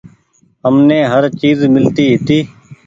همني 0.63 0.99
هر 1.11 1.23
چئيز 1.39 1.59
ملتي 1.75 2.03
هيتي۔ 2.11 2.39